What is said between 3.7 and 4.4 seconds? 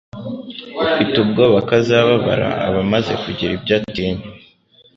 atinya.”